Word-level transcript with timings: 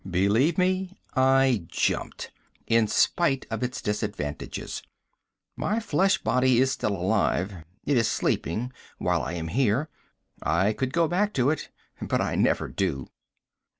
Believe 0.09 0.57
me, 0.57 0.97
I 1.15 1.65
jumped, 1.67 2.31
in 2.65 2.87
spite 2.87 3.45
of 3.51 3.61
its 3.61 3.83
disadvantages. 3.83 4.81
My 5.55 5.79
flesh 5.79 6.17
body 6.17 6.57
is 6.59 6.71
still 6.71 6.95
alive 6.95 7.63
it 7.85 7.97
is 7.97 8.07
sleeping, 8.07 8.73
while 8.97 9.21
I 9.21 9.33
am 9.33 9.49
here. 9.49 9.89
I 10.41 10.73
could 10.73 10.91
go 10.91 11.07
back 11.07 11.33
to 11.35 11.51
it. 11.51 11.69
But 12.01 12.19
I 12.19 12.33
never 12.33 12.67
do." 12.67 13.09